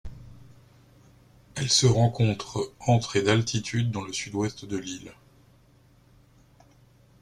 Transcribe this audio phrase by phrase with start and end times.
[1.53, 5.11] Elle se rencontre entre et d'altitude dans le sud-ouest de l'île.